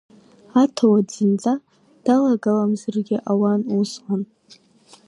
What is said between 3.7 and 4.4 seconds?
усҟан.